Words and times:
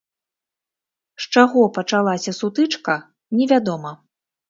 З 1.25 1.29
чаго 1.35 1.61
пачалася 1.77 2.37
сутычка, 2.41 2.99
невядома. 3.39 3.99